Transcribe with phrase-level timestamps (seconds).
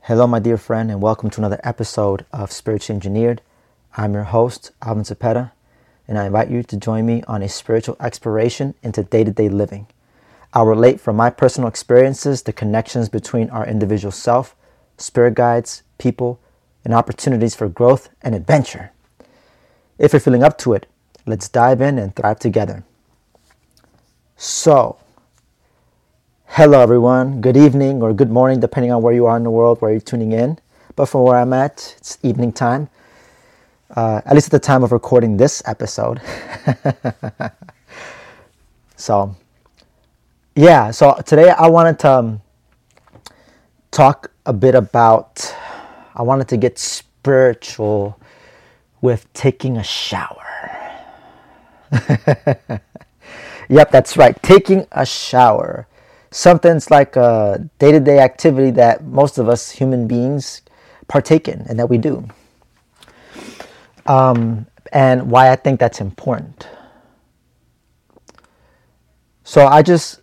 [0.00, 3.40] Hello, my dear friend, and welcome to another episode of Spiritually Engineered.
[3.96, 5.52] I'm your host, Alvin Cepeda,
[6.08, 9.48] and I invite you to join me on a spiritual exploration into day to day
[9.48, 9.86] living.
[10.52, 14.56] I'll relate from my personal experiences the connections between our individual self,
[14.96, 16.40] spirit guides, people,
[16.84, 18.90] and opportunities for growth and adventure.
[19.98, 20.86] If you're feeling up to it,
[21.26, 22.82] let's dive in and thrive together.
[24.36, 24.98] So,
[26.48, 27.42] Hello, everyone.
[27.42, 30.00] Good evening or good morning, depending on where you are in the world, where you're
[30.00, 30.58] tuning in.
[30.94, 32.88] But from where I'm at, it's evening time,
[33.94, 36.18] uh, at least at the time of recording this episode.
[38.96, 39.36] so,
[40.54, 42.40] yeah, so today I wanted to um,
[43.90, 45.54] talk a bit about,
[46.14, 48.18] I wanted to get spiritual
[49.02, 50.80] with taking a shower.
[53.68, 55.86] yep, that's right, taking a shower
[56.30, 60.62] something's like a day-to-day activity that most of us human beings
[61.08, 62.26] partake in and that we do.
[64.06, 66.68] Um, and why i think that's important.
[69.44, 70.20] So i just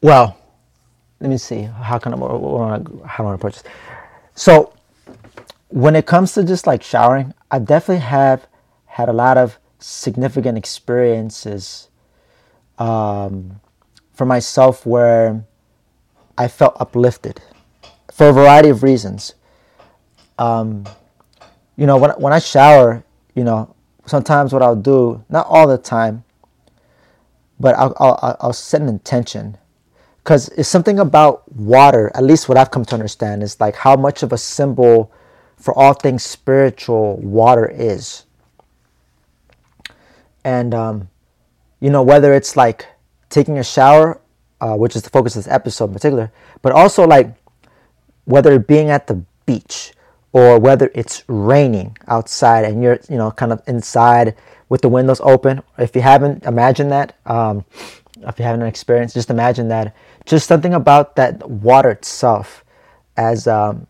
[0.00, 0.38] well
[1.20, 1.62] let me see.
[1.62, 3.72] How can i how do i to approach this?
[4.34, 4.72] So
[5.68, 8.46] when it comes to just like showering i definitely have
[8.86, 11.88] had a lot of significant experiences
[12.78, 13.60] um,
[14.22, 15.44] for myself where
[16.38, 17.42] I felt uplifted
[18.12, 19.34] for a variety of reasons.
[20.38, 20.86] Um,
[21.76, 23.02] you know, when, when I shower,
[23.34, 23.74] you know,
[24.06, 26.22] sometimes what I'll do, not all the time,
[27.58, 29.58] but I'll, I'll, I'll set an intention.
[30.22, 33.96] Because it's something about water, at least what I've come to understand, is like how
[33.96, 35.10] much of a symbol
[35.56, 38.24] for all things spiritual water is.
[40.44, 41.08] And, um,
[41.80, 42.86] you know, whether it's like
[43.32, 44.20] taking a shower,
[44.60, 46.30] uh, which is the focus of this episode in particular,
[46.60, 47.34] but also like
[48.24, 49.92] whether being at the beach
[50.32, 54.36] or whether it's raining outside and you're, you know, kind of inside
[54.68, 55.62] with the windows open.
[55.78, 57.64] If you haven't imagined that, um,
[58.20, 59.94] if you haven't experienced, just imagine that.
[60.24, 62.64] Just something about that water itself
[63.16, 63.86] as um,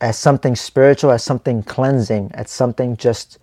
[0.00, 3.38] as something spiritual, as something cleansing, as something just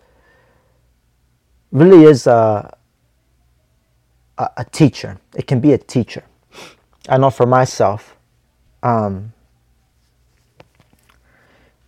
[1.71, 2.76] really is a,
[4.37, 5.19] a, a teacher.
[5.35, 6.23] It can be a teacher.
[7.09, 8.15] I know for myself,
[8.83, 9.33] um,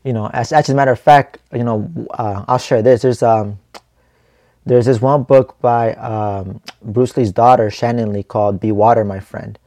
[0.03, 3.01] you know, as, as a matter of fact, you know, uh, I'll share this.
[3.01, 3.59] There's um,
[4.65, 9.19] there's this one book by um, Bruce Lee's daughter, Shannon Lee, called "Be Water, My
[9.19, 9.57] Friend."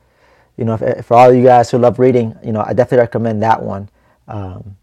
[0.56, 3.43] You know, if, for all you guys who love reading, you know, I definitely recommend
[3.43, 3.88] that one
[4.28, 4.76] um,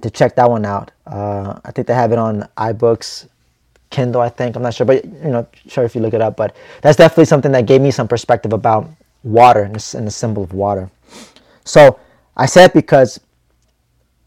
[0.00, 0.90] to check that one out.
[1.06, 3.28] Uh, I think they have it on iBooks.
[3.94, 4.56] Kindle, I think.
[4.56, 6.36] I'm not sure, but you know, sure if you look it up.
[6.36, 8.90] But that's definitely something that gave me some perspective about
[9.22, 10.90] water and the, and the symbol of water.
[11.64, 12.00] So
[12.36, 13.20] I said because,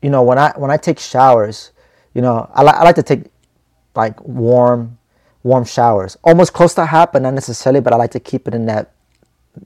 [0.02, 1.72] you know, when I when I take showers,
[2.14, 3.26] you know, I, li- I like to take
[3.94, 4.98] like warm,
[5.44, 7.82] warm showers, almost close to hot, but not necessarily.
[7.82, 8.94] But I like to keep it in that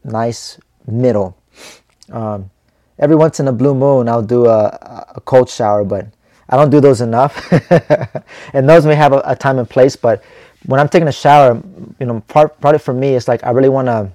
[0.04, 1.38] nice middle.
[2.12, 2.50] Um,
[2.98, 4.66] every once in a blue moon, I'll do a,
[5.16, 6.08] a cold shower, but
[6.52, 7.52] I don't do those enough,
[8.54, 9.96] and those may have a, a, time and place.
[9.96, 10.22] But
[10.66, 11.62] when I'm taking a shower,
[12.00, 14.12] you know, part part of for me is like I really want to,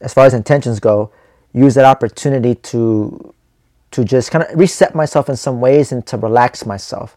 [0.00, 1.10] as far as intentions go,
[1.52, 3.34] use that opportunity to
[3.90, 7.16] to just kind of reset myself in some ways and to relax myself,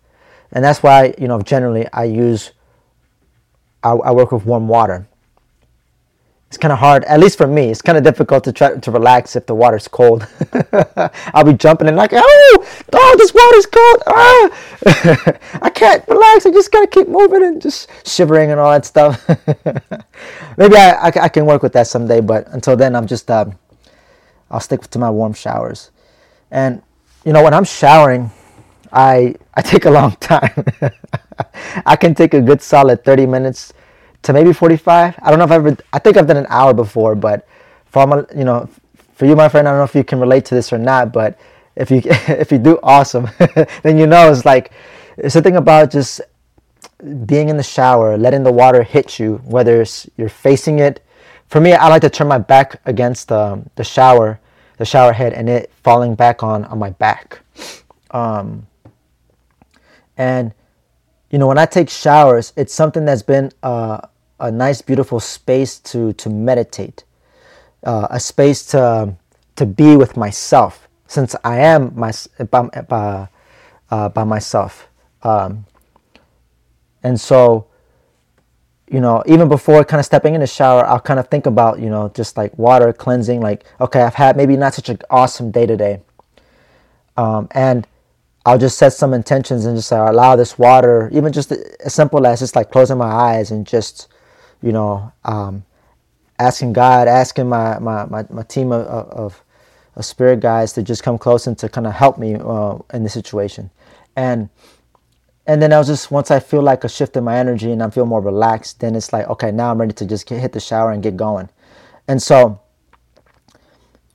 [0.51, 2.51] and that's why you know generally I use
[3.83, 5.07] I, I work with warm water
[6.47, 7.69] it's kind of hard, at least for me.
[7.69, 10.25] It's kind of difficult to try to relax if the water's cold.
[11.34, 14.03] I'll be jumping and like, oh, oh, this water's cold.
[14.08, 15.59] Ah!
[15.62, 16.46] I can't relax.
[16.46, 19.28] I just gotta keep moving and just shivering and all that stuff.
[20.58, 23.59] Maybe I, I, I, can work with that someday, but until then, I'm just um,
[24.50, 25.91] I'll stick to my warm showers.
[26.50, 26.81] And
[27.25, 28.31] you know, when I'm showering,
[28.94, 30.66] I I take a long time.
[31.85, 33.74] I can take a good solid 30 minutes
[34.23, 35.16] to maybe 45.
[35.22, 37.47] I don't know if I've ever, I think I've done an hour before, but
[37.85, 38.69] for my, you know,
[39.16, 41.11] for you, my friend, I don't know if you can relate to this or not,
[41.11, 41.40] but
[41.75, 43.29] if you, if you do, awesome.
[43.84, 44.72] then you know, it's like,
[45.17, 46.22] it's the thing about just
[47.25, 51.03] being in the shower, letting the water hit you, whether it's you're facing it.
[51.47, 54.40] For me, I like to turn my back against the, the shower,
[54.78, 57.40] the shower head, and it falling back on, on my back.
[58.11, 58.67] Um,
[60.17, 60.52] and
[61.29, 64.00] you know, when I take showers, it's something that's been uh,
[64.40, 67.03] a nice, beautiful space to to meditate,
[67.84, 69.16] uh, a space to
[69.56, 72.12] to be with myself, since I am my
[72.50, 73.28] by,
[73.90, 74.88] uh, by myself,
[75.24, 75.66] um,
[77.03, 77.68] and so
[78.90, 81.79] you know, even before kind of stepping in the shower, I'll kind of think about,
[81.79, 83.41] you know, just like water cleansing.
[83.41, 86.02] Like, okay, I've had maybe not such an awesome day today.
[87.18, 87.85] Um, and
[88.47, 92.26] I'll just set some intentions and just uh, allow this water, even just as simple
[92.26, 94.08] as just like closing my eyes and just,
[94.61, 95.66] you know, um,
[96.40, 99.44] asking God, asking my, my, my, my team of, of,
[99.96, 103.03] of, spirit guides to just come close and to kind of help me uh, in
[103.03, 103.70] the situation.
[104.16, 104.50] And
[105.46, 107.84] and then I was just once I feel like a shift in my energy and
[107.84, 110.53] I feel more relaxed, then it's like okay, now I'm ready to just get, hit
[110.53, 111.50] the shower and get going.
[112.08, 112.61] And so,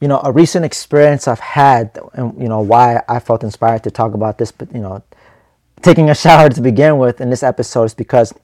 [0.02, 3.90] you know, a recent experience I've had, and you know why I felt inspired to
[3.92, 5.00] talk about this, but you know,
[5.80, 8.34] taking a shower to begin with in this episode is because,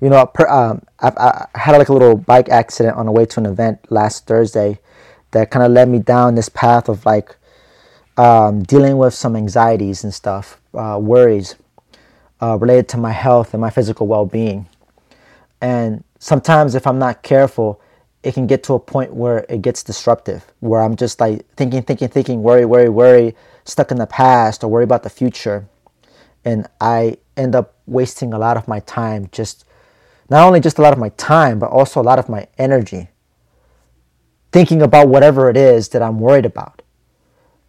[0.00, 3.24] you know, per, um, I, I had like a little bike accident on the way
[3.24, 4.80] to an event last Thursday,
[5.30, 7.36] that kind of led me down this path of like
[8.16, 11.54] um, dealing with some anxieties and stuff, uh, worries
[12.42, 14.68] uh, related to my health and my physical well-being.
[15.60, 17.80] And sometimes if I'm not careful,
[18.26, 21.82] it can get to a point where it gets disruptive, where I'm just like thinking,
[21.82, 25.68] thinking, thinking, worry, worry, worry, stuck in the past or worry about the future.
[26.44, 29.64] And I end up wasting a lot of my time, just
[30.28, 33.10] not only just a lot of my time, but also a lot of my energy
[34.50, 36.82] thinking about whatever it is that I'm worried about.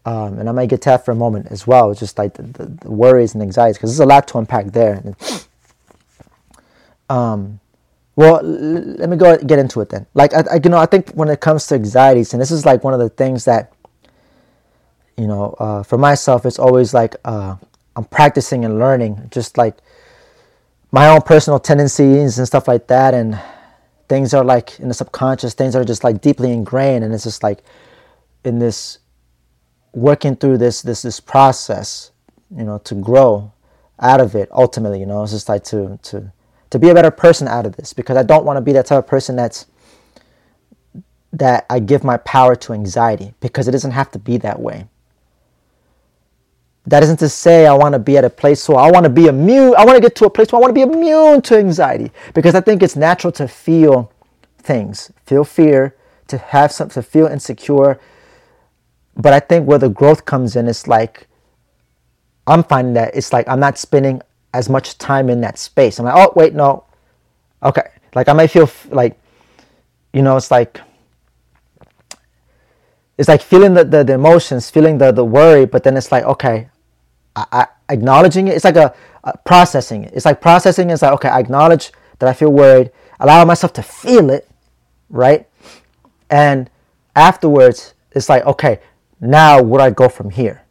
[0.08, 2.34] Um, and I might get to that for a moment as well, It's just like
[2.34, 5.04] the, the, the worries and anxieties, because there's a lot to unpack there.
[7.12, 7.60] Um,
[8.18, 10.08] well, let me go get into it then.
[10.16, 12.66] Like, I, I, you know, I think when it comes to anxieties, and this is
[12.66, 13.72] like one of the things that,
[15.16, 17.56] you know, uh, for myself, it's always like uh,
[17.96, 19.78] I'm practicing and learning, just like
[20.92, 23.40] my own personal tendencies and stuff like that, and
[24.10, 27.44] things are like in the subconscious, things are just like deeply ingrained, and it's just
[27.44, 27.60] like
[28.44, 28.98] in this
[29.94, 32.10] working through this this this process,
[32.50, 33.54] you know, to grow
[34.00, 36.32] out of it ultimately, you know, it's just like to to
[36.70, 38.86] to be a better person out of this because I don't want to be that
[38.88, 39.66] type of person that's
[41.34, 44.88] that I give my power to anxiety because it doesn't have to be that way.
[46.86, 49.10] That isn't to say I want to be at a place where I want to
[49.10, 49.76] be immune.
[49.78, 52.12] I want to get to a place where I want to be immune to anxiety
[52.34, 54.12] because I think it's natural to feel
[54.58, 55.96] things, feel fear,
[56.28, 58.00] to have some, to feel insecure,
[59.16, 61.28] but I think where the growth comes in is like
[62.46, 64.22] I'm finding that it's like I'm not spending
[64.54, 66.00] as much time in that space.
[66.00, 66.86] I'm like, oh wait, no,
[67.64, 67.90] okay.
[68.16, 69.20] Like I might feel f- like,
[70.14, 70.82] you know, it's like
[73.18, 76.24] it's like feeling the, the, the, emotions, feeling the, the worry, but then it's like,
[76.24, 76.70] okay,
[77.36, 78.54] I, I acknowledging it.
[78.54, 80.14] It's like a, a, processing it.
[80.14, 80.92] It's like processing.
[80.92, 84.48] It's like, okay, I acknowledge that I feel worried, allow myself to feel it,
[85.10, 85.48] right?
[86.30, 86.70] And
[87.16, 88.80] afterwards, it's like, okay,
[89.20, 90.64] now where I go from here.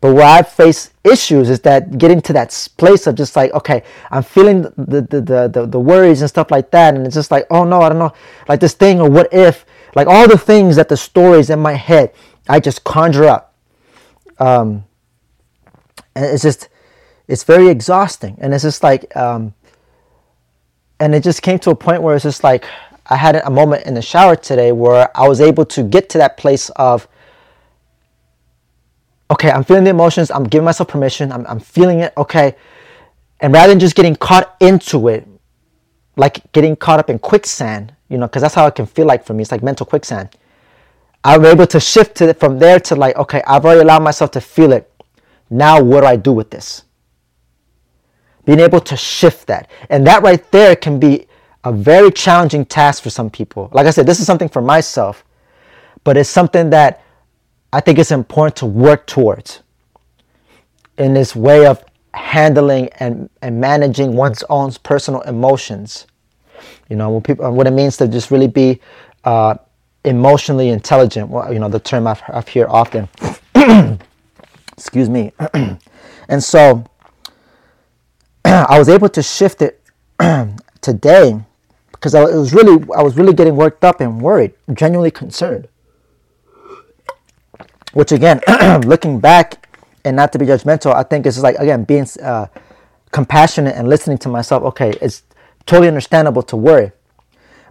[0.00, 3.82] But where I face issues is that getting to that place of just like, okay,
[4.10, 6.94] I'm feeling the, the, the, the, the worries and stuff like that.
[6.94, 8.12] And it's just like, oh no, I don't know,
[8.48, 9.64] like this thing or what if,
[9.94, 12.12] like all the things that the stories in my head,
[12.48, 13.54] I just conjure up.
[14.38, 14.84] Um,
[16.14, 16.68] and it's just,
[17.26, 18.36] it's very exhausting.
[18.40, 19.54] And it's just like, um,
[21.00, 22.66] and it just came to a point where it's just like,
[23.06, 26.18] I had a moment in the shower today where I was able to get to
[26.18, 27.08] that place of,
[29.30, 32.56] okay, I'm feeling the emotions, I'm giving myself permission, I'm, I'm feeling it, okay.
[33.40, 35.26] And rather than just getting caught into it,
[36.16, 39.24] like getting caught up in quicksand, you know, because that's how it can feel like
[39.24, 39.42] for me.
[39.42, 40.30] It's like mental quicksand.
[41.22, 44.40] I'm able to shift to from there to like, okay, I've already allowed myself to
[44.40, 44.90] feel it.
[45.50, 46.84] Now, what do I do with this?
[48.44, 49.68] Being able to shift that.
[49.90, 51.26] And that right there can be
[51.64, 53.68] a very challenging task for some people.
[53.72, 55.24] Like I said, this is something for myself,
[56.04, 57.02] but it's something that
[57.72, 59.60] I think it's important to work towards
[60.98, 66.06] in this way of handling and, and managing one's own personal emotions.
[66.88, 68.80] You know, people, what it means to just really be
[69.24, 69.56] uh,
[70.04, 71.28] emotionally intelligent.
[71.28, 73.08] Well, you know, the term I've, I've heard often.
[74.72, 75.32] Excuse me.
[76.28, 76.84] and so
[78.44, 79.82] I was able to shift it
[80.80, 81.38] today
[81.92, 85.68] because I was really, I was really getting worked up and worried, genuinely concerned.
[87.96, 88.42] Which again,
[88.84, 89.66] looking back
[90.04, 92.46] and not to be judgmental, I think it's like again being uh,
[93.10, 94.64] compassionate and listening to myself.
[94.64, 95.22] Okay, it's
[95.64, 96.92] totally understandable to worry,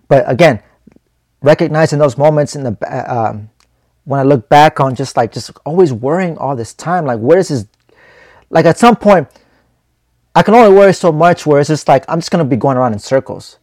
[0.08, 0.64] but again,
[1.44, 3.52] recognizing those moments in the uh, um,
[4.06, 7.38] when I look back on just like just always worrying all this time, like where
[7.38, 7.68] is this?
[8.50, 9.28] Like at some point,
[10.34, 12.78] I can only worry so much where it's just like I'm just gonna be going
[12.78, 13.60] around in circles.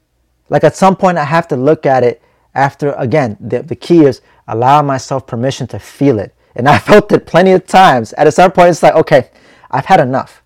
[0.48, 2.22] Like at some point, I have to look at it
[2.54, 3.36] after again.
[3.40, 7.52] The, the key is allow myself permission to feel it and I felt it plenty
[7.52, 8.12] of times.
[8.14, 9.30] At a certain point, it's like, okay,
[9.70, 10.42] I've had enough.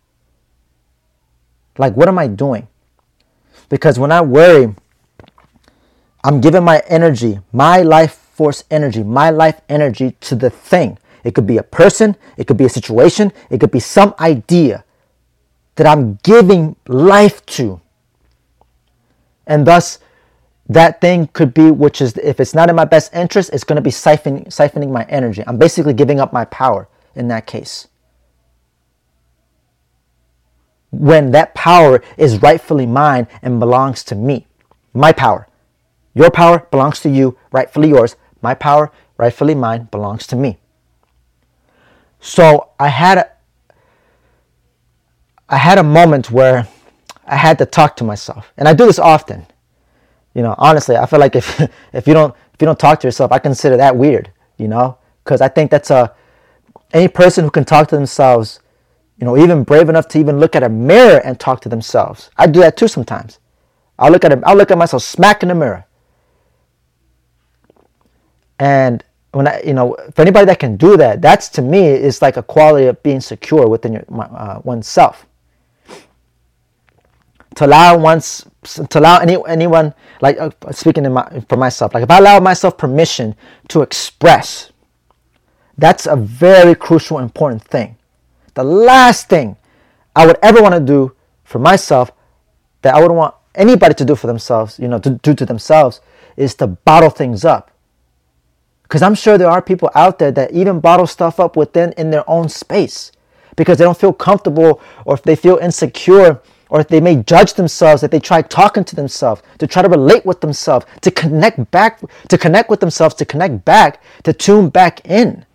[1.78, 2.68] Like, what am I doing?
[3.68, 4.74] Because when I worry,
[6.24, 10.98] I'm giving my energy, my life force energy, my life energy to the thing.
[11.24, 14.84] It could be a person, it could be a situation, it could be some idea
[15.74, 17.80] that I'm giving life to.
[19.46, 19.98] And thus,
[20.68, 23.76] that thing could be, which is, if it's not in my best interest, it's going
[23.76, 25.42] to be siphoning, siphoning my energy.
[25.46, 27.88] I'm basically giving up my power in that case.
[30.90, 34.46] When that power is rightfully mine and belongs to me.
[34.92, 35.46] My power.
[36.14, 38.16] Your power belongs to you, rightfully yours.
[38.40, 40.58] My power, rightfully mine, belongs to me.
[42.18, 43.30] So I had a,
[45.48, 46.66] I had a moment where
[47.24, 49.46] I had to talk to myself, and I do this often.
[50.36, 51.60] You know, honestly, I feel like if
[51.94, 54.30] if you don't if you don't talk to yourself, I consider that weird.
[54.58, 56.14] You know, because I think that's a
[56.92, 58.60] any person who can talk to themselves,
[59.18, 62.30] you know, even brave enough to even look at a mirror and talk to themselves.
[62.36, 63.38] I do that too sometimes.
[63.98, 65.86] I'll look at I'll look at myself smack in the mirror.
[68.58, 69.02] And
[69.32, 72.36] when I, you know, for anybody that can do that, that's to me is like
[72.36, 75.26] a quality of being secure within your, uh, oneself.
[77.56, 82.10] To allow once, to allow any anyone, like uh, speaking my, for myself, like if
[82.10, 83.34] I allow myself permission
[83.68, 84.72] to express,
[85.78, 87.96] that's a very crucial, important thing.
[88.54, 89.56] The last thing
[90.14, 92.10] I would ever want to do for myself,
[92.82, 96.00] that I wouldn't want anybody to do for themselves, you know, to do to themselves,
[96.36, 97.70] is to bottle things up
[98.86, 102.10] because I'm sure there are people out there that even bottle stuff up within in
[102.10, 103.10] their own space
[103.56, 108.02] because they don't feel comfortable or if they feel insecure or they may judge themselves
[108.02, 112.00] if they try talking to themselves to try to relate with themselves to connect back
[112.28, 115.46] to connect with themselves to connect back to tune back in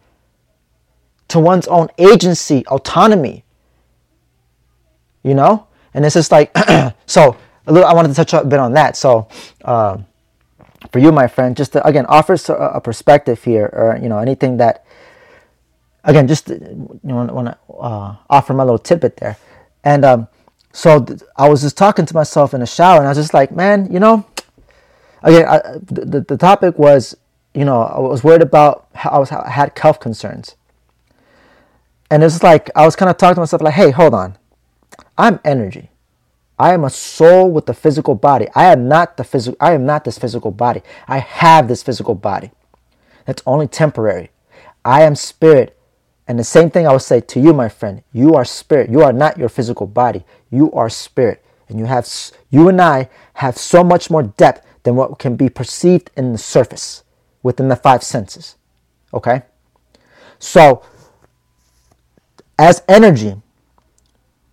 [1.32, 3.44] to one's own agency autonomy.
[5.24, 5.68] You know?
[5.94, 6.56] And it's just like
[7.06, 7.38] so
[7.68, 8.96] a little i wanted to touch up a bit on that.
[8.98, 9.27] So
[9.63, 9.98] uh,
[10.91, 14.58] for you, my friend, just to, again offer a perspective here, or you know anything
[14.58, 14.84] that,
[16.03, 19.38] again, just you know want to uh, offer my little tidbit there,
[19.84, 20.27] and um,
[20.74, 23.34] so th- I was just talking to myself in the shower, and I was just
[23.34, 24.25] like, man, you know,
[25.24, 27.18] again, I, the the topic was,
[27.54, 30.56] you know, I was worried about how I was I had health concerns,
[32.12, 34.38] and it's like I was kind of talking to myself like, hey, hold on,
[35.18, 35.90] I'm energy.
[36.60, 38.48] I am a soul with a physical body.
[38.56, 40.82] I am not the physical I am not this physical body.
[41.08, 42.51] I have this physical body.
[43.25, 44.32] That's only temporary.
[44.86, 45.78] I am spirit.
[46.31, 48.03] And the same thing I would say to you, my friend.
[48.13, 48.89] You are spirit.
[48.89, 50.23] You are not your physical body.
[50.50, 51.43] You are spirit.
[51.67, 52.07] And you have
[52.50, 56.38] you and I have so much more depth than what can be perceived in the
[56.38, 57.03] surface
[57.43, 58.55] within the five senses.
[59.13, 59.41] Okay?
[60.39, 60.85] So
[62.57, 63.35] as energy,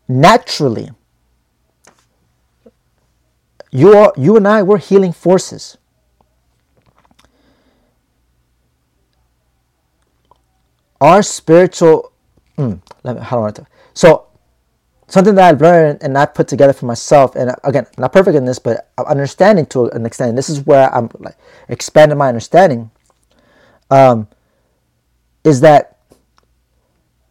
[0.09, 0.91] naturally
[3.71, 5.79] you, are, you and I, we're healing forces.
[11.01, 12.13] Our spiritual,
[12.57, 13.67] mm, let me, how do I to?
[13.95, 14.27] So,
[15.07, 18.45] something that I've learned and I put together for myself, and again, not perfect in
[18.45, 20.37] this, but understanding to an extent.
[20.37, 21.37] This is where I'm like
[21.69, 22.91] expanding my understanding.
[23.91, 24.29] Um,
[25.45, 25.99] is that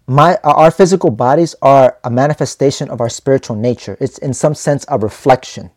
[0.07, 3.97] my our physical bodies are a manifestation of our spiritual nature.
[3.99, 5.69] It's in some sense a reflection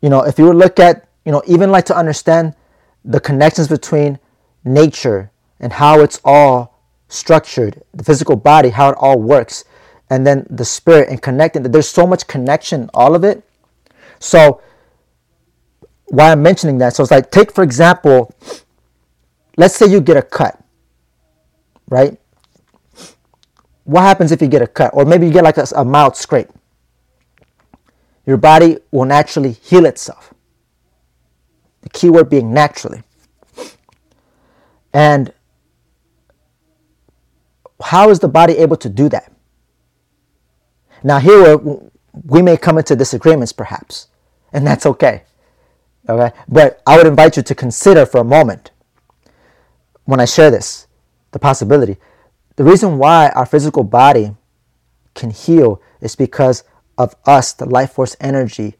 [0.00, 2.54] you know, if you look at, you know, even like to understand
[3.04, 4.18] the connections between
[4.64, 9.64] nature and how it's all structured, the physical body, how it all works,
[10.10, 13.42] and then the spirit and connecting, there's so much connection, all of it.
[14.18, 14.60] So,
[16.06, 18.34] why I'm mentioning that, so it's like, take for example,
[19.56, 20.62] let's say you get a cut,
[21.88, 22.18] right?
[23.84, 24.90] What happens if you get a cut?
[24.94, 26.48] Or maybe you get like a, a mild scrape
[28.26, 30.34] your body will naturally heal itself.
[31.82, 33.04] The key word being naturally.
[34.92, 35.32] And
[37.82, 39.32] how is the body able to do that?
[41.02, 41.58] Now, here
[42.24, 44.08] we may come into disagreements, perhaps,
[44.52, 45.22] and that's okay.
[46.08, 48.70] Okay, but I would invite you to consider for a moment
[50.04, 50.86] when I share this
[51.32, 51.96] the possibility.
[52.54, 54.34] The reason why our physical body
[55.14, 56.64] can heal is because
[56.96, 58.76] of us, the life force energy,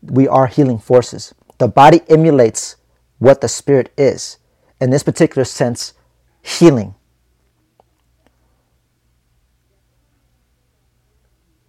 [0.00, 1.34] we are healing forces.
[1.58, 2.76] The body emulates
[3.18, 4.38] what the spirit is.
[4.80, 5.94] In this particular sense,
[6.42, 6.94] healing.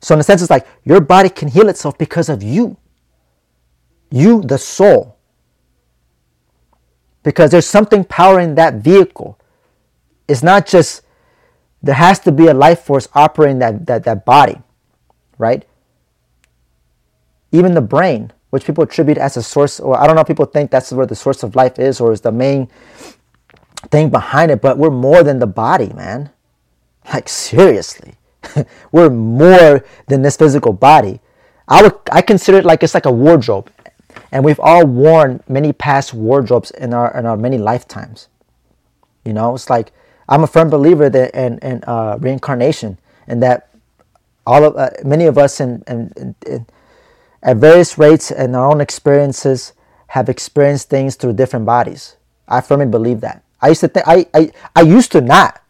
[0.04, 2.78] So, in a sense, it's like your body can heal itself because of you.
[4.12, 5.18] You, the soul.
[7.24, 9.40] Because there's something powering that vehicle.
[10.28, 11.02] It's not just,
[11.82, 14.62] there has to be a life force operating that, that, that body,
[15.40, 15.66] right?
[17.54, 20.72] even the brain, which people attribute as a source, or I don't know, people think
[20.72, 22.68] that's where the source of life is, or is the main
[23.92, 26.32] thing behind it, but we're more than the body, man.
[27.14, 28.16] Like, seriously.
[28.92, 31.20] we're more than this physical body.
[31.68, 33.72] I would I consider it like it's like a wardrobe.
[34.32, 38.28] And we've all worn many past wardrobes in our in our many lifetimes.
[39.26, 39.92] You know, it's like
[40.28, 42.98] I'm a firm believer that in, in uh, reincarnation
[43.28, 43.70] and that
[44.46, 46.66] all of uh, many of us in, in, in,
[47.42, 49.74] at various rates and our own experiences
[50.08, 52.18] have experienced things through different bodies.
[52.48, 53.44] I firmly believe that.
[53.62, 55.63] I used to think I, I I used to not,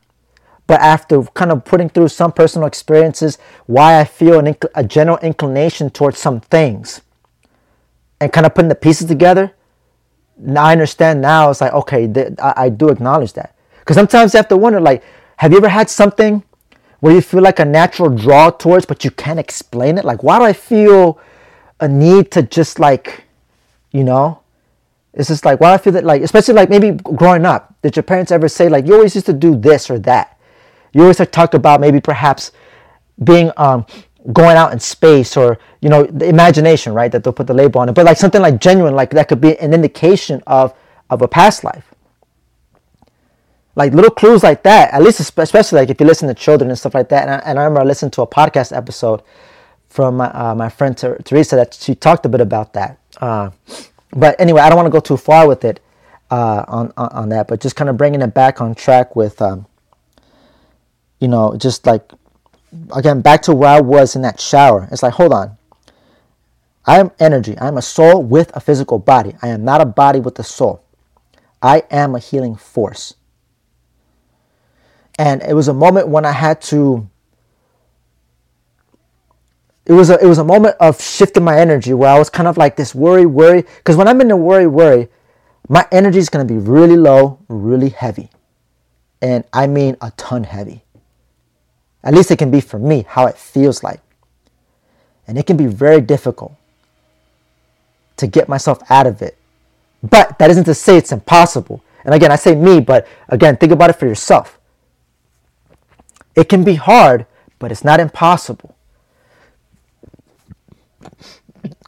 [0.67, 5.17] but after kind of putting through some personal experiences, why I feel an a general
[5.17, 7.01] inclination towards some things,
[8.19, 9.53] and kind of putting the pieces together.
[10.37, 11.21] Now I understand.
[11.21, 14.57] Now it's like okay, th- I, I do acknowledge that because sometimes you have to
[14.57, 15.03] wonder like,
[15.37, 16.43] have you ever had something
[17.01, 20.05] where you feel like a natural draw towards, but you can't explain it?
[20.05, 21.19] Like, why do I feel
[21.81, 23.25] a need to just like,
[23.91, 24.39] you know,
[25.13, 27.95] it's just like, why do I feel that like, especially like maybe growing up, did
[27.95, 30.32] your parents ever say like, you always used to do this or that?
[30.93, 32.51] You always talk about maybe perhaps
[33.23, 33.85] being um,
[34.31, 37.11] going out in space or you know the imagination, right?
[37.11, 39.41] That they'll put the label on it, but like something like genuine, like that could
[39.41, 40.73] be an indication of
[41.09, 41.93] of a past life.
[43.75, 46.77] Like little clues like that, at least especially like if you listen to children and
[46.77, 47.23] stuff like that.
[47.23, 49.23] And I, and I remember I listened to a podcast episode
[49.89, 52.99] from my, uh, my friend Teresa that she talked a bit about that.
[53.17, 53.49] Uh,
[54.11, 55.79] but anyway, I don't want to go too far with it
[56.29, 59.41] uh, on, on, on that, but just kind of bringing it back on track with,
[59.41, 59.65] um,
[61.23, 62.11] you know, just like
[62.93, 64.89] again back to where I was in that shower.
[64.91, 65.57] It's like, hold on,
[66.85, 67.57] I am energy.
[67.57, 69.33] I am a soul with a physical body.
[69.41, 70.83] I am not a body with a soul.
[71.61, 73.13] I am a healing force.
[75.17, 77.09] And it was a moment when I had to
[79.85, 82.49] it was a it was a moment of shifting my energy where I was kind
[82.49, 85.07] of like this worry worry because when I'm in a worry worry
[85.69, 88.29] my energy is to be really low really heavy
[89.21, 90.83] and I mean a ton heavy
[92.03, 94.01] at least it can be for me how it feels like
[95.27, 96.53] and it can be very difficult
[98.17, 99.37] to get myself out of it
[100.01, 103.71] but that isn't to say it's impossible and again I say me but again think
[103.71, 104.59] about it for yourself
[106.35, 107.25] it can be hard
[107.59, 108.75] but it's not impossible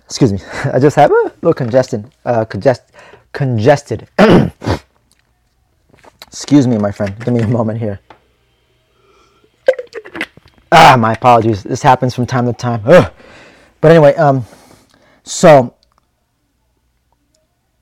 [0.05, 0.39] excuse me,
[0.71, 2.83] I just have a little congestion, uh, congest,
[3.33, 4.07] congested.
[6.27, 7.17] excuse me, my friend.
[7.23, 7.99] Give me a moment here.
[10.75, 11.63] Ah, my apologies.
[11.63, 12.81] This happens from time to time.
[12.85, 13.13] Ugh.
[13.81, 14.45] But anyway, um,
[15.23, 15.75] so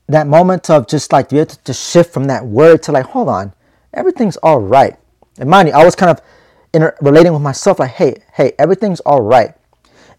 [0.08, 3.06] that moment of just like you have to, to shift from that word to like,
[3.06, 3.52] hold on,
[3.92, 4.96] everything's all right.
[5.38, 6.20] And mind you, I was kind of
[6.72, 9.54] inter- relating with myself, like, hey, hey, everything's all right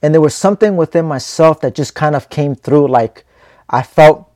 [0.01, 3.25] and there was something within myself that just kind of came through like
[3.69, 4.29] i felt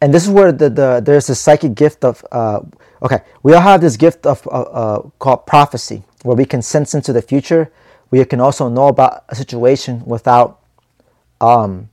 [0.00, 2.60] and this is where the, the there's a psychic gift of uh,
[3.02, 6.94] okay we all have this gift of uh, uh, called prophecy where we can sense
[6.94, 7.72] into the future.
[8.10, 10.60] We can also know about a situation without
[11.40, 11.88] um,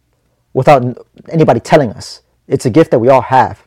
[0.53, 0.83] without
[1.29, 2.21] anybody telling us.
[2.47, 3.65] It's a gift that we all have.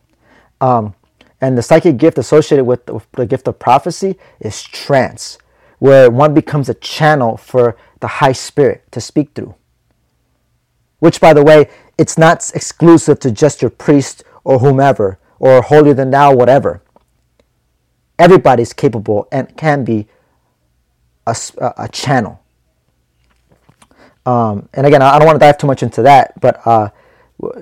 [0.61, 0.95] Um,
[1.41, 5.39] and the psychic gift associated with, with the gift of prophecy is trance
[5.79, 9.55] where one becomes a channel for the high spirit to speak through.
[10.99, 15.95] Which, by the way, it's not exclusive to just your priest or whomever or holier
[15.95, 16.83] than thou, whatever.
[18.19, 20.07] Everybody's capable and can be
[21.27, 21.35] a,
[21.77, 22.43] a channel.
[24.27, 26.91] Um, and again, I don't want to dive too much into that, but uh,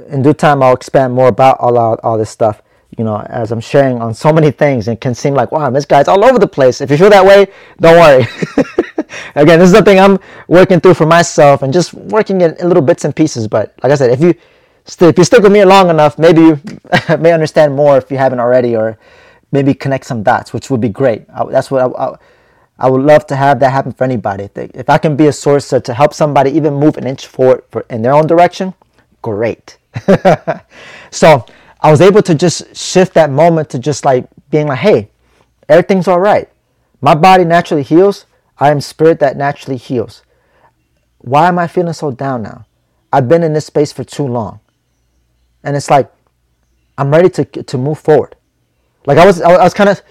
[0.08, 2.62] in due time, I'll expand more about all, all, all this stuff
[2.96, 5.84] you know, as I'm sharing on so many things, it can seem like, wow, this
[5.84, 6.80] guy's all over the place.
[6.80, 7.46] If you feel that way,
[7.80, 8.26] don't worry.
[9.34, 13.04] Again, this is something I'm working through for myself and just working in, little bits
[13.04, 13.46] and pieces.
[13.46, 14.34] But like I said, if you
[14.88, 16.60] st- if you stick with me long enough, maybe you
[17.18, 18.98] may understand more if you haven't already, or
[19.52, 21.24] maybe connect some dots, which would be great.
[21.32, 22.16] I, that's what I, I,
[22.78, 24.48] I, would love to have that happen for anybody.
[24.54, 27.64] If I can be a source to, to help somebody even move an inch forward
[27.70, 28.74] for, in their own direction,
[29.22, 29.78] great.
[31.10, 31.46] so
[31.80, 35.10] I was able to just shift that moment to just like being like, hey,
[35.68, 36.48] everything's all right.
[37.00, 38.26] My body naturally heals.
[38.58, 40.22] I am spirit that naturally heals.
[41.18, 42.66] Why am I feeling so down now?
[43.12, 44.60] I've been in this space for too long.
[45.64, 46.12] And it's like,
[46.96, 48.36] I'm ready to, to move forward.
[49.06, 50.02] Like I was, I was kind of,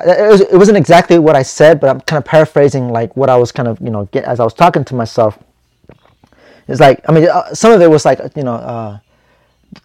[0.00, 3.30] it, was, it wasn't exactly what I said, but I'm kind of paraphrasing like what
[3.30, 5.38] I was kind of, you know, get as I was talking to myself.
[6.68, 8.98] It's like, I mean, uh, some of it was like, you know, uh,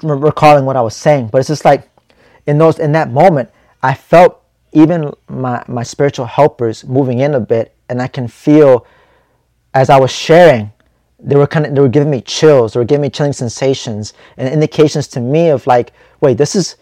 [0.03, 1.89] recalling what I was saying, but it's just like
[2.45, 3.49] in those in that moment,
[3.83, 4.41] I felt
[4.73, 8.85] even my my spiritual helpers moving in a bit, and I can feel
[9.73, 10.71] as I was sharing
[11.23, 14.13] they were kind of they were giving me chills they were giving me chilling sensations
[14.37, 16.77] and indications to me of like wait this is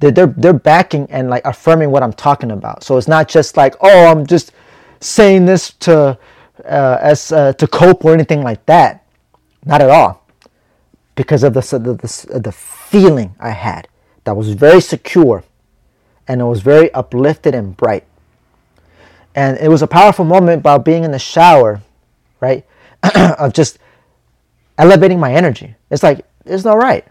[0.00, 2.84] they're, they're backing and like affirming what i'm talking about.
[2.84, 4.52] So it's not just like oh i'm just
[5.00, 6.18] saying this to
[6.64, 9.04] uh, as uh, to cope or anything like that.
[9.64, 10.26] Not at all.
[11.14, 13.88] Because of the, the, the, the feeling i had
[14.24, 15.44] that was very secure
[16.26, 18.04] and it was very uplifted and bright.
[19.34, 21.80] And it was a powerful moment about being in the shower
[22.40, 22.64] right
[23.38, 23.78] of just
[24.76, 25.74] elevating my energy.
[25.90, 27.06] It's like it's not right.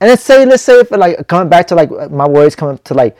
[0.00, 2.94] And let's say let's say if like coming back to like my worries coming to
[2.94, 3.16] like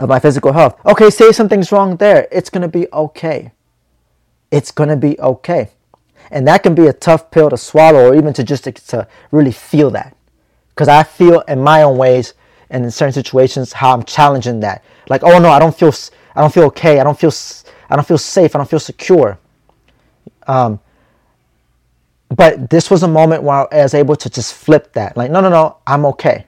[0.00, 0.78] my physical health.
[0.84, 2.28] Okay, say something's wrong there.
[2.30, 3.52] It's gonna be okay.
[4.50, 5.70] It's gonna be okay.
[6.30, 9.08] And that can be a tough pill to swallow or even to just to, to
[9.30, 10.16] really feel that.
[10.70, 12.34] Because I feel in my own ways
[12.68, 14.84] and in certain situations how I'm challenging that.
[15.08, 15.92] Like, oh no, I don't feel
[16.34, 17.00] I don't feel okay.
[17.00, 17.32] I don't feel
[17.88, 18.54] I don't feel safe.
[18.54, 19.38] I don't feel secure.
[20.46, 20.80] Um,
[22.34, 25.16] but this was a moment where I was able to just flip that.
[25.16, 26.46] Like, no, no, no, I'm okay.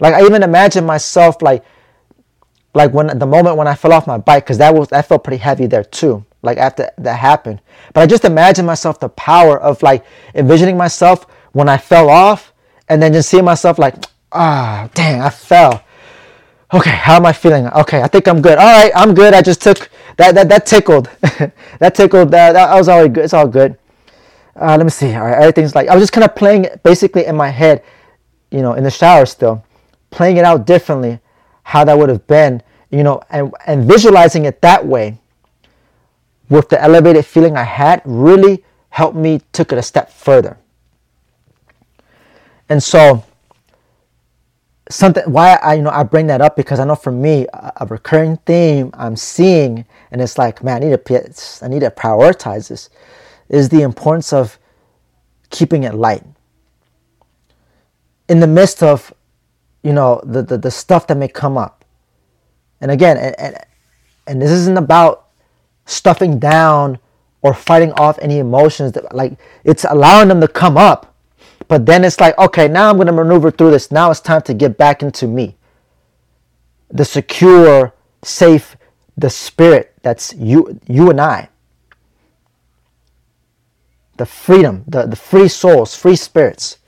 [0.00, 1.64] Like I even imagine myself like,
[2.74, 5.24] like when the moment when I fell off my bike, because that was that felt
[5.24, 6.24] pretty heavy there too.
[6.42, 7.60] Like after that happened,
[7.92, 12.54] but I just imagine myself the power of like envisioning myself when I fell off,
[12.88, 13.94] and then just seeing myself like,
[14.32, 15.84] ah, dang, I fell.
[16.72, 17.66] Okay, how am I feeling?
[17.66, 18.56] Okay, I think I'm good.
[18.56, 19.34] All right, I'm good.
[19.34, 21.08] I just took that that that tickled,
[21.78, 22.30] that tickled.
[22.30, 23.24] That that was all good.
[23.24, 23.78] It's all good.
[24.54, 25.14] Uh, let me see.
[25.14, 27.82] All right, everything's like I was just kind of playing basically in my head,
[28.50, 29.64] you know, in the shower still,
[30.10, 31.20] playing it out differently,
[31.62, 35.18] how that would have been, you know, and and visualizing it that way,
[36.50, 40.58] with the elevated feeling I had, really helped me took it a step further.
[42.68, 43.24] And so
[44.90, 47.72] something why I you know I bring that up because I know for me a,
[47.76, 51.90] a recurring theme I'm seeing and it's like man I need to I need to
[51.90, 52.90] prioritize this
[53.48, 54.58] is the importance of
[55.50, 56.24] keeping it light.
[58.28, 59.12] In the midst of
[59.82, 61.84] you know the the, the stuff that may come up.
[62.80, 63.56] And again and, and
[64.26, 65.28] and this isn't about
[65.86, 66.98] stuffing down
[67.42, 71.09] or fighting off any emotions that like it's allowing them to come up
[71.70, 73.92] but then it's like, okay, now I'm going to maneuver through this.
[73.92, 75.56] Now it's time to get back into me.
[76.90, 78.76] The secure, safe,
[79.16, 81.48] the spirit that's you, you and I.
[84.16, 86.78] The freedom, the, the free souls, free spirits.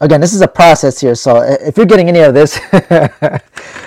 [0.00, 2.58] Again, this is a process here, so if you're getting any of this,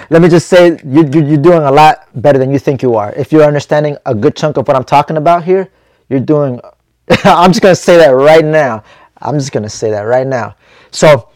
[0.10, 2.96] let me just say you, you, you're doing a lot better than you think you
[2.96, 3.12] are.
[3.16, 5.70] If you're understanding a good chunk of what I'm talking about here,
[6.08, 6.62] you're doing
[7.24, 8.84] I'm just going to say that right now.
[9.20, 10.56] I'm just going to say that right now.
[10.91, 11.30] So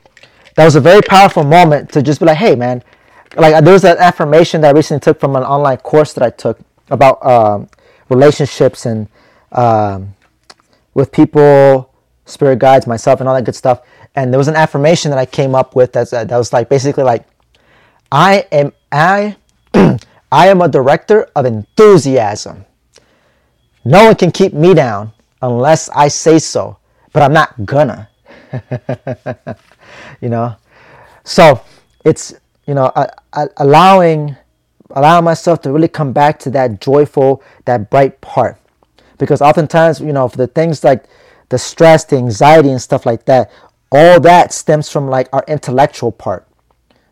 [0.55, 2.84] that was a very powerful moment to just be like, hey, man,
[3.36, 6.29] like there was an affirmation that I recently took from an online course that I
[6.29, 7.69] took about um,
[8.10, 9.07] relationships and
[9.53, 10.13] um,
[10.93, 11.93] with people,
[12.25, 13.81] spirit guides, myself, and all that good stuff.
[14.15, 17.03] And there was an affirmation that I came up with that that was like basically
[17.03, 17.25] like,
[18.12, 19.38] I am I
[19.73, 22.65] I am a director of enthusiasm.
[23.86, 26.77] No one can keep me down unless I say so,
[27.13, 28.10] but I'm not gonna.
[30.21, 30.56] you know,
[31.23, 31.62] so
[32.06, 32.34] it's
[32.67, 32.91] you know
[33.58, 34.36] allowing
[34.91, 38.58] allowing myself to really come back to that joyful, that bright part,
[39.17, 41.06] because oftentimes you know for the things like
[41.49, 43.51] the stress, the anxiety, and stuff like that,
[43.91, 46.47] all that stems from like our intellectual part,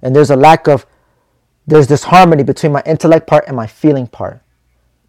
[0.01, 0.85] and there's a lack of
[1.67, 4.41] there's this harmony between my intellect part and my feeling part.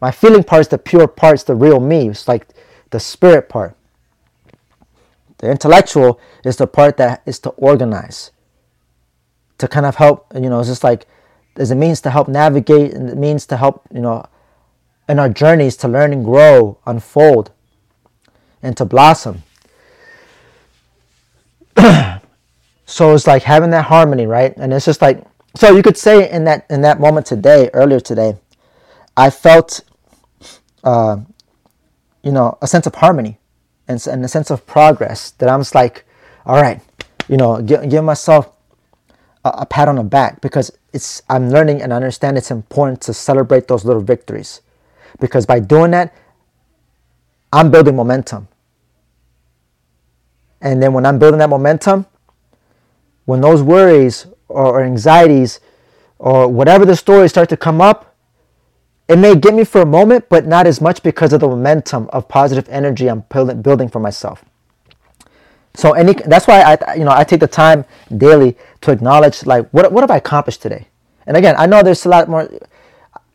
[0.00, 2.09] My feeling part is the pure part, it's the real me.
[2.09, 2.48] It's like
[2.90, 3.76] the spirit part.
[5.38, 8.31] The intellectual is the part that is to organize,
[9.59, 11.07] to kind of help, you know, it's just like
[11.57, 14.26] as a means to help navigate and it means to help, you know,
[15.09, 17.50] in our journeys to learn and grow, unfold,
[18.62, 19.42] and to blossom.
[22.87, 24.55] so it's like having that harmony, right?
[24.57, 25.24] And it's just like
[25.57, 28.37] so you could say in that in that moment today, earlier today,
[29.16, 29.81] I felt
[30.85, 31.18] uh,
[32.22, 33.38] you know, a sense of harmony
[33.88, 36.04] and, and a sense of progress that I'm just like,
[36.46, 36.80] all right,
[37.28, 38.52] you know, give, give myself
[39.44, 43.00] a, a pat on the back because it's I'm learning and I understand it's important
[43.02, 44.61] to celebrate those little victories
[45.18, 46.14] because by doing that,
[47.52, 48.48] I'm building momentum.
[50.61, 52.06] And then when I'm building that momentum,
[53.24, 55.61] when those worries or, or anxieties
[56.18, 58.10] or whatever the stories start to come up,
[59.11, 62.09] it may get me for a moment, but not as much because of the momentum
[62.12, 63.25] of positive energy I'm
[63.62, 64.44] building for myself.
[65.75, 67.85] So any that's why I you know I take the time
[68.16, 70.87] daily to acknowledge like what what have I accomplished today?
[71.27, 72.49] And again, I know there's a lot more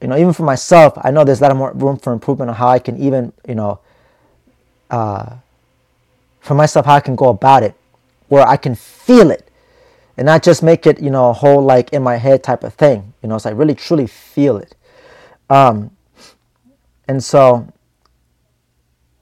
[0.02, 2.56] you know, even for myself, I know there's a lot more room for improvement on
[2.56, 3.80] how I can even, you know,
[4.92, 5.38] uh,
[6.42, 7.74] for myself, how I can go about it,
[8.28, 9.50] where I can feel it,
[10.18, 12.74] and not just make it, you know, a whole like in my head type of
[12.74, 13.14] thing.
[13.24, 14.76] You know, it's like really truly feel it.
[15.50, 15.92] Um,
[17.08, 17.72] and so,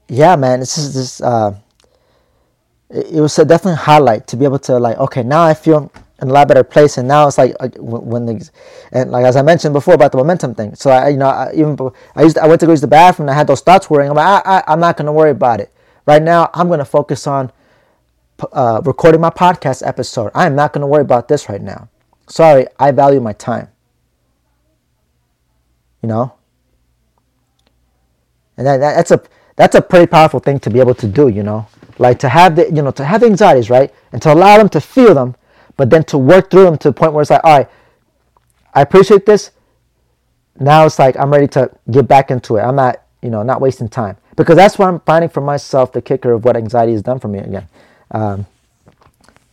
[0.08, 1.20] yeah, man, this is this.
[1.20, 1.58] Uh,
[2.90, 5.90] it, was a definitely highlight to be able to like, okay, now I feel
[6.22, 6.96] in a lot better place.
[6.96, 8.50] And now it's like, when the
[8.92, 10.74] and like as I mentioned before about the momentum thing.
[10.74, 11.76] So I, you know, I, even
[12.14, 13.28] I used I went to go use the bathroom.
[13.28, 14.10] and I had those thoughts worrying.
[14.10, 15.72] I'm like, I, I, I'm not to worry about it
[16.06, 16.50] right now.
[16.54, 17.50] I'm to focus on
[18.52, 20.30] uh, recording my podcast episode.
[20.34, 21.88] I am not going to worry about this right now.
[22.28, 23.68] Sorry, I value my time.
[26.04, 26.34] You know,
[28.58, 29.22] and that, that, that's a
[29.56, 31.28] that's a pretty powerful thing to be able to do.
[31.28, 31.66] You know,
[31.98, 34.80] like to have the you know to have anxieties, right, and to allow them to
[34.80, 35.36] feel them
[35.76, 37.68] but then to work through them to the point where it's like, all right,
[38.74, 39.50] I appreciate this.
[40.58, 42.62] Now it's like I'm ready to get back into it.
[42.62, 45.92] I'm not, you know, not wasting time because that's what I'm finding for myself.
[45.92, 47.68] The kicker of what anxiety has done for me again.
[48.12, 48.46] Um,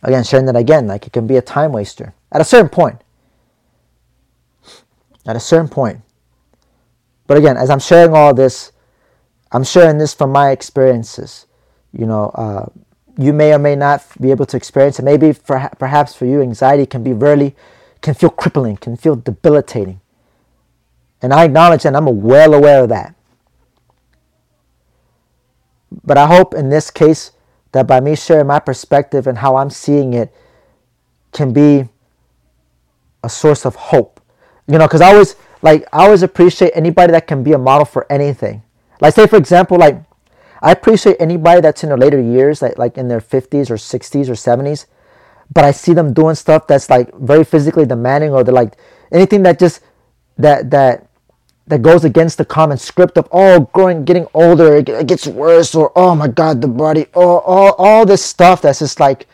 [0.02, 3.00] again, sharing that again, like it can be a time waster at a certain point.
[5.26, 6.00] At a certain point.
[7.26, 8.72] But again, as I'm sharing all this,
[9.52, 11.46] I'm sharing this from my experiences.
[11.92, 12.66] You know, uh,
[13.18, 15.04] you may or may not be able to experience it.
[15.04, 17.54] Maybe for, perhaps for you, anxiety can be really,
[18.00, 20.00] can feel crippling, can feel debilitating.
[21.20, 23.14] And I acknowledge and I'm well aware of that.
[26.04, 27.32] But I hope in this case
[27.72, 30.34] that by me sharing my perspective and how I'm seeing it
[31.32, 31.88] can be
[33.22, 34.20] a source of hope.
[34.66, 37.84] You know, because I always like I always appreciate anybody that can be a model
[37.84, 38.62] for anything.
[39.00, 40.02] Like say for example, like
[40.60, 44.28] I appreciate anybody that's in their later years, like, like in their 50s or 60s
[44.28, 44.86] or 70s,
[45.52, 48.74] but I see them doing stuff that's like very physically demanding or they're like
[49.10, 49.80] anything that just
[50.38, 51.08] that that
[51.66, 55.92] that goes against the common script of oh growing getting older it gets worse or
[55.94, 59.26] oh my god the body oh all, all this stuff that's just like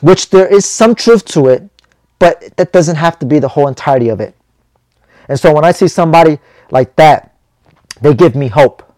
[0.00, 1.68] which there is some truth to it
[2.18, 4.34] but that doesn't have to be the whole entirety of it
[5.30, 6.38] and so when i see somebody
[6.70, 7.34] like that
[8.02, 8.90] they give me hope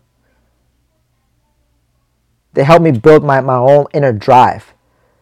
[2.55, 4.75] they help me build my, my own inner drive.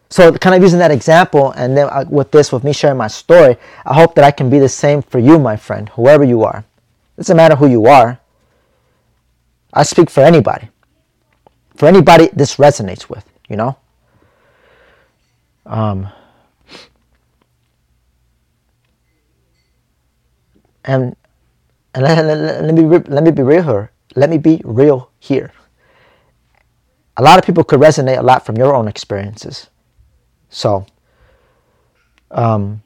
[0.09, 3.07] So kind of using that example and then uh, with this, with me sharing my
[3.07, 6.43] story, I hope that I can be the same for you, my friend, whoever you
[6.43, 6.59] are.
[7.17, 8.19] It doesn't matter who you are.
[9.73, 10.67] I speak for anybody.
[11.75, 13.77] For anybody this resonates with, you know?
[15.65, 16.09] Um,
[20.85, 21.15] and
[21.93, 23.91] and let, let, let, me, let me be real here.
[24.15, 25.51] Let me be real here
[27.17, 29.69] a lot of people could resonate a lot from your own experiences.
[30.49, 30.85] So,
[32.31, 32.81] um,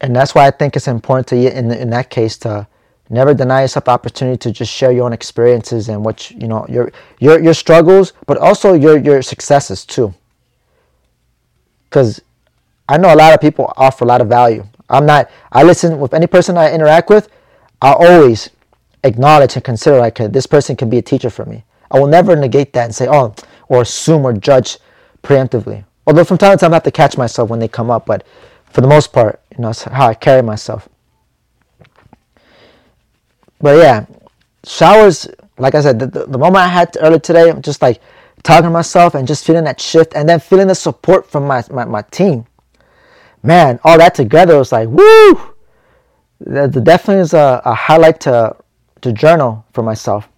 [0.00, 2.66] and that's why I think it's important to you in in that case to
[3.08, 6.66] never deny yourself the opportunity to just share your own experiences and what you know
[6.68, 10.12] your your your struggles, but also your your successes too.
[11.84, 12.20] Because
[12.88, 14.66] I know a lot of people offer a lot of value.
[14.88, 15.30] I'm not.
[15.52, 17.28] I listen with any person I interact with.
[17.82, 18.50] I always
[19.04, 21.64] acknowledge and consider like this person can be a teacher for me.
[21.90, 23.34] I will never negate that and say, oh,
[23.68, 24.78] or assume or judge
[25.22, 25.84] preemptively.
[26.06, 28.26] Although from time to time I have to catch myself when they come up, but
[28.66, 30.88] for the most part, you know, it's how I carry myself.
[33.60, 34.06] But yeah,
[34.64, 38.00] showers, like I said, the, the, moment I had earlier today, I'm just like
[38.42, 41.64] talking to myself and just feeling that shift and then feeling the support from my,
[41.70, 42.46] my, my team.
[43.42, 45.54] Man, all that together was like, woo!
[46.40, 48.56] That definitely is a, a highlight to,
[49.00, 50.28] to journal for myself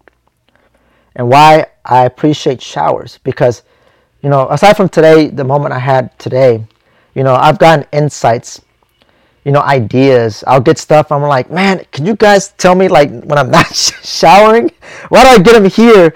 [1.18, 3.62] and why I appreciate showers because,
[4.22, 6.64] you know, aside from today, the moment I had today,
[7.14, 8.62] you know, I've gotten insights,
[9.44, 10.44] you know, ideas.
[10.46, 11.10] I'll get stuff.
[11.10, 14.70] I'm like, man, can you guys tell me like when I'm not showering?
[15.08, 16.14] Why do I get them here?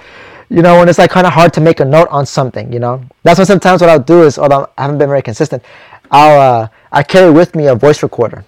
[0.48, 2.72] You know, when it's like kind of hard to make a note on something.
[2.72, 5.64] You know, that's why sometimes what I'll do is, although I haven't been very consistent,
[6.12, 8.44] I'll uh, I carry with me a voice recorder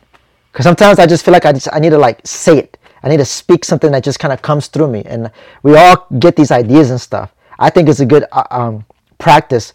[0.53, 3.09] because sometimes I just feel like I just I need to like say it I
[3.09, 5.03] need to speak something that just kind of comes through me.
[5.05, 5.31] And
[5.62, 7.35] we all get these ideas and stuff.
[7.59, 8.87] I think it's a good uh, um,
[9.18, 9.74] practice,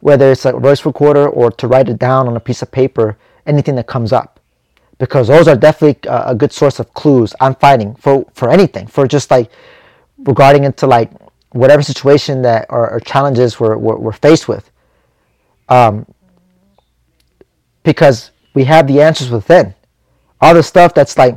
[0.00, 3.16] whether it's a voice recorder or to write it down on a piece of paper,
[3.46, 4.38] anything that comes up.
[4.98, 9.06] Because those are definitely a good source of clues I'm fighting for, for anything, for
[9.06, 9.50] just like
[10.18, 11.10] regarding into like
[11.52, 14.70] whatever situation that or, or challenges we're, we're, we're, faced with.
[15.68, 16.04] Um,
[17.88, 19.74] because we have the answers within.
[20.40, 21.36] All the stuff that's like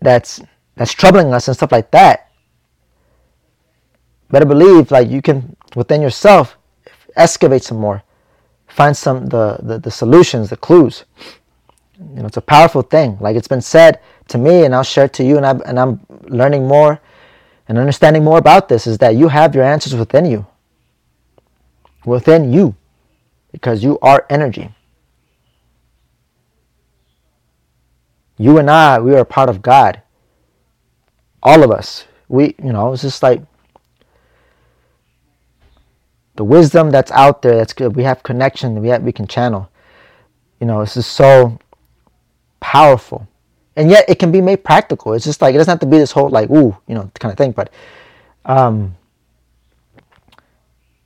[0.00, 0.42] that's
[0.76, 2.30] that's troubling us and stuff like that
[4.30, 6.56] better believe like you can within yourself
[7.16, 8.02] excavate some more
[8.68, 11.04] find some the, the, the solutions the clues
[12.16, 13.18] You know, it's a powerful thing.
[13.20, 15.80] Like it's been said to me, and I'll share it to you, and, I'm and
[15.80, 17.00] I'm learning more
[17.68, 20.46] and understanding more about this is that you have your answers within you.
[22.06, 22.76] Within you.
[23.52, 24.70] Because you are energy.
[28.36, 30.02] You and I, we are part of God.
[31.42, 32.04] All of us.
[32.28, 33.42] We, you know, it's just like
[36.36, 37.96] the wisdom that's out there that's good.
[37.96, 38.80] We have connection.
[38.80, 39.70] We have, we can channel.
[40.60, 41.58] You know, this is so
[42.60, 43.26] powerful
[43.78, 45.12] and yet it can be made practical.
[45.12, 47.30] It's just like it doesn't have to be this whole like ooh, you know, kind
[47.30, 47.52] of thing.
[47.52, 47.70] But,
[48.44, 48.96] um,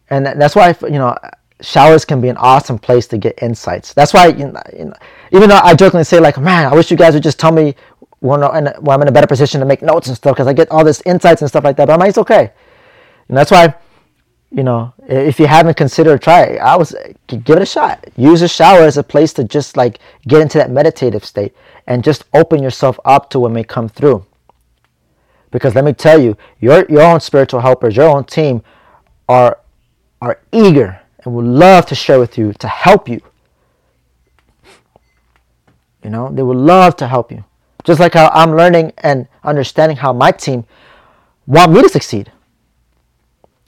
[0.09, 1.16] and that's why you know
[1.62, 3.94] showers can be an awesome place to get insights.
[3.94, 4.92] That's why you know,
[5.31, 7.75] even though I jokingly say like, man, I wish you guys would just tell me
[8.20, 10.70] when, when I'm in a better position to make notes and stuff because I get
[10.70, 11.87] all this insights and stuff like that.
[11.87, 12.53] But I'm like, it's okay,
[13.29, 13.75] and that's why
[14.53, 16.94] you know, if you haven't considered try it, I was
[17.27, 18.07] give it a shot.
[18.16, 19.98] Use a shower as a place to just like
[20.29, 21.55] get into that meditative state
[21.87, 24.27] and just open yourself up to what may come through.
[25.51, 28.62] Because let me tell you, your your own spiritual helpers, your own team
[29.29, 29.59] are
[30.20, 33.20] are eager and would love to share with you to help you.
[36.02, 37.44] You know, they would love to help you.
[37.85, 40.64] Just like how I'm learning and understanding how my team
[41.46, 42.30] want me to succeed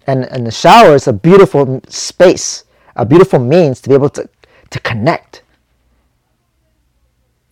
[0.06, 2.64] and, and the shower is a beautiful space,
[2.96, 4.28] a beautiful means to be able to,
[4.70, 5.42] to connect,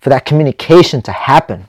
[0.01, 1.67] for that communication to happen.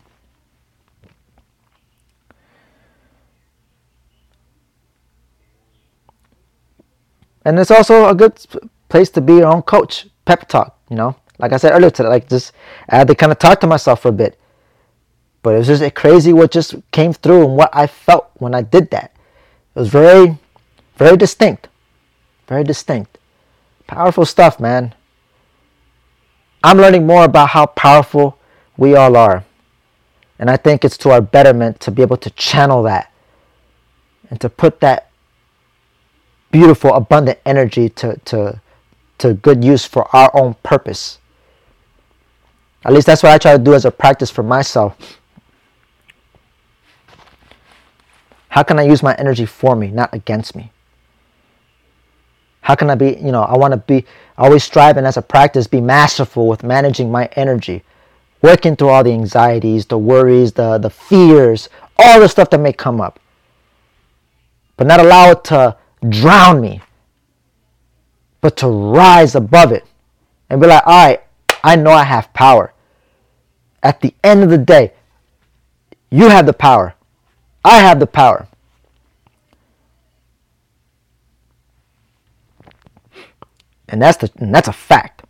[7.46, 8.40] And it's also a good
[8.90, 11.16] place to be your own coach, pep talk, you know.
[11.40, 12.54] Like I said earlier today, like just
[12.90, 14.40] I had to kind of talk to myself for a bit.
[15.42, 18.62] But it was just crazy what just came through and what I felt when I
[18.62, 19.12] did that.
[19.76, 20.38] It was very
[20.96, 21.70] very distinct.
[22.48, 23.18] Very distinct.
[23.88, 24.94] Powerful stuff, man.
[26.64, 28.38] I'm learning more about how powerful
[28.78, 29.44] we all are.
[30.40, 33.12] And I think it's to our betterment to be able to channel that
[34.30, 35.10] and to put that
[36.54, 38.62] beautiful, abundant energy to, to,
[39.18, 41.18] to good use for our own purpose.
[42.86, 44.96] At least that's what I try to do as a practice for myself.
[48.50, 50.72] How can I use my energy for me, not against me?
[52.62, 54.06] How can I be, you know, I want to be
[54.38, 57.84] always striving as a practice, be masterful with managing my energy,
[58.44, 62.74] working through all the anxieties, the worries, the, the fears, all the stuff that may
[62.74, 63.20] come up.
[64.78, 65.78] But not allow it to
[66.10, 66.82] drown me,
[68.42, 69.86] but to rise above it
[70.50, 71.24] and be like, all right,
[71.64, 72.74] I know I have power.
[73.82, 74.94] At the end of the day,
[76.10, 76.96] you have the power.
[77.66, 78.48] I have the power.
[83.88, 85.24] And that's the and that's a fact.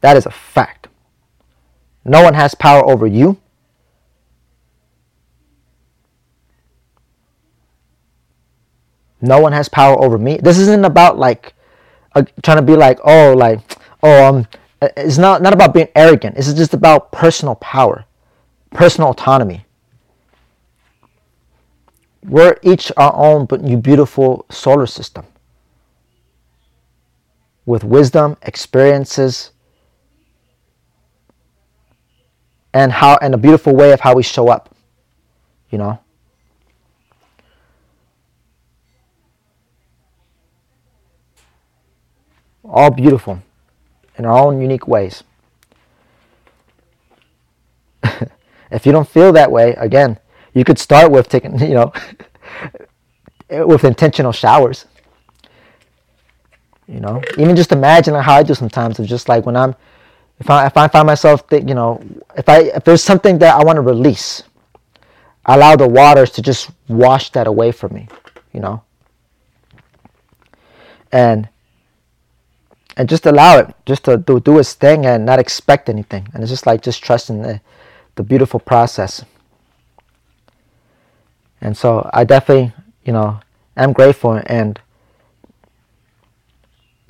[0.00, 0.88] That is a fact.
[2.04, 3.38] No one has power over you.
[9.22, 10.38] No one has power over me.
[10.38, 11.54] This isn't about like
[12.14, 13.60] uh, trying to be like, oh, like,
[14.02, 14.48] oh, um,
[14.82, 16.36] it's not not about being arrogant.
[16.36, 18.04] Is just about personal power,
[18.70, 19.64] personal autonomy.
[22.24, 25.26] We're each our own but you beautiful solar system
[27.64, 29.52] with wisdom, experiences,
[32.74, 34.74] and how and a beautiful way of how we show up.
[35.70, 36.01] You know?
[42.72, 43.42] All beautiful
[44.16, 45.22] in our own unique ways.
[48.70, 50.18] if you don't feel that way, again,
[50.54, 51.92] you could start with taking, you know,
[53.66, 54.86] with intentional showers.
[56.88, 59.74] You know, even just imagine how I do sometimes of just like when I'm,
[60.40, 62.02] if I if I find myself that you know,
[62.36, 64.42] if I if there's something that I want to release,
[65.44, 68.08] I allow the waters to just wash that away from me.
[68.52, 68.82] You know,
[71.12, 71.48] and
[72.96, 76.42] and just allow it just to do, do its thing and not expect anything and
[76.42, 77.60] it's just like just trusting the,
[78.16, 79.24] the beautiful process
[81.60, 82.72] and so i definitely
[83.04, 83.40] you know
[83.76, 84.80] am grateful and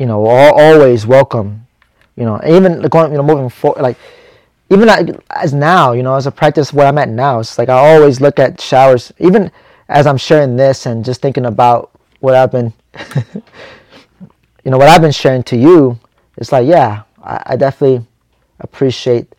[0.03, 1.65] you know, always welcome.
[2.17, 3.97] You know, even going, you know, moving forward, like
[4.69, 4.89] even
[5.31, 8.21] as now, you know, as a practice where I'm at now, it's like I always
[8.21, 9.53] look at showers, even
[9.89, 12.73] as I'm sharing this and just thinking about what I've been,
[14.65, 15.99] you know, what I've been sharing to you.
[16.37, 18.07] It's like, yeah, I, I definitely
[18.61, 19.35] appreciate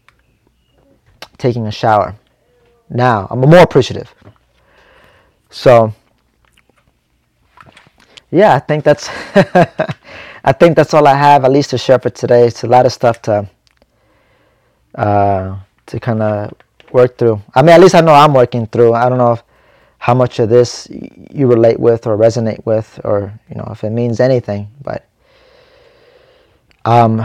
[1.37, 2.15] taking a shower.
[2.89, 4.13] Now I'm more appreciative.
[5.49, 5.93] So,
[8.31, 9.09] yeah, I think that's
[10.43, 12.47] I think that's all I have, at least to share for today.
[12.47, 13.49] It's a lot of stuff to
[14.95, 16.53] uh, to kind of
[16.91, 17.41] work through.
[17.55, 18.93] I mean, at least I know I'm working through.
[18.93, 19.43] I don't know if,
[19.97, 23.91] how much of this you relate with or resonate with, or you know if it
[23.91, 24.67] means anything.
[24.81, 25.07] But
[26.85, 27.17] um,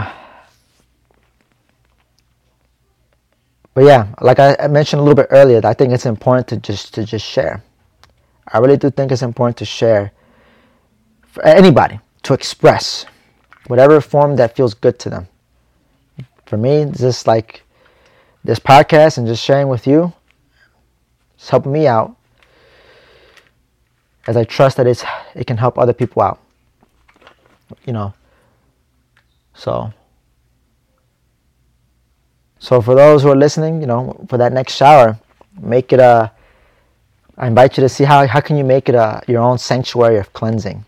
[3.73, 6.93] but yeah, like I mentioned a little bit earlier, I think it's important to just
[6.95, 7.63] to just share.
[8.51, 10.11] I really do think it's important to share
[11.27, 13.05] for anybody to express
[13.67, 15.27] whatever form that feels good to them.
[16.45, 17.63] For me, just like
[18.43, 20.11] this podcast and just sharing with you,
[21.35, 22.15] it's helping me out
[24.27, 25.03] as I trust that it's
[25.35, 26.39] it can help other people out.
[27.85, 28.13] You know.
[29.59, 29.91] So
[32.59, 35.19] so for those who are listening, you know, for that next shower,
[35.59, 36.31] make it a
[37.37, 40.17] I invite you to see how how can you make it a your own sanctuary
[40.17, 40.85] of cleansing.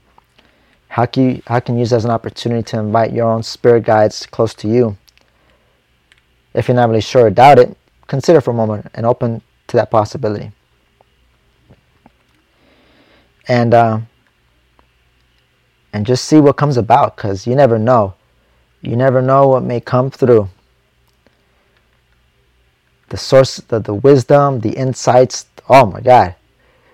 [0.88, 3.84] How can you how can you use as an opportunity to invite your own spirit
[3.84, 4.98] guides close to you
[6.54, 9.78] if you're not really sure or doubt it, consider for a moment and open to
[9.78, 10.52] that possibility.
[13.50, 14.00] And uh,
[15.92, 18.14] and just see what comes about, because you never know.
[18.82, 20.50] You never know what may come through.
[23.10, 25.46] The source, the, the wisdom, the insights.
[25.70, 26.36] Oh my God.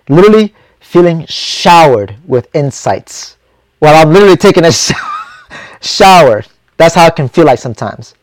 [0.10, 3.38] Literally feeling showered with insights
[3.80, 4.94] while I'm literally taking a sh-
[5.82, 6.44] shower.
[6.78, 8.16] That's how it can feel like sometimes.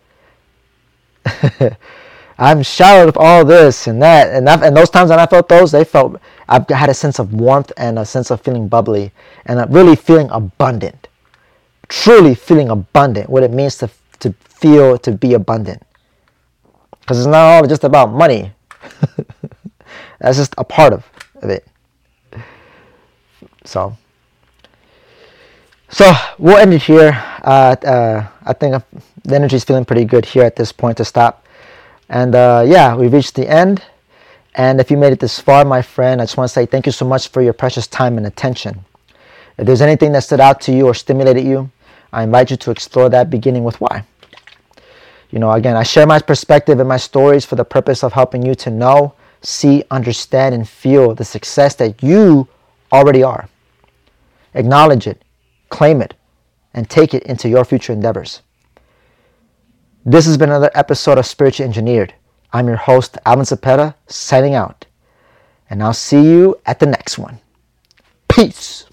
[2.38, 5.48] I'm showered with all this and that, and that, and those times when I felt
[5.48, 9.12] those, they felt I had a sense of warmth and a sense of feeling bubbly,
[9.46, 11.08] and really feeling abundant,
[11.89, 13.30] truly feeling abundant.
[13.30, 15.82] What it means to to feel to be abundant,
[17.01, 18.53] because it's not all just about money.
[20.20, 21.05] That's just a part of,
[21.43, 21.66] of it.
[23.64, 23.97] So,
[25.89, 27.12] so we'll end it here.
[27.43, 28.82] Uh, uh, I think
[29.24, 31.47] the energy is feeling pretty good here at this point to stop.
[32.09, 33.82] And uh, yeah, we reached the end.
[34.55, 36.87] And if you made it this far, my friend, I just want to say thank
[36.87, 38.85] you so much for your precious time and attention.
[39.59, 41.70] If there's anything that stood out to you or stimulated you,
[42.14, 44.04] I invite you to explore that beginning with why.
[45.30, 48.46] You know, again, I share my perspective and my stories for the purpose of helping
[48.46, 52.46] you to know, see, understand, and feel the success that you
[52.92, 53.48] already are.
[54.54, 55.24] Acknowledge it,
[55.70, 56.14] claim it,
[56.72, 58.42] and take it into your future endeavors.
[60.04, 62.14] This has been another episode of Spiritually Engineered.
[62.52, 64.86] I'm your host, Alvin Cepeda, signing out.
[65.68, 67.40] And I'll see you at the next one.
[68.28, 68.84] Peace.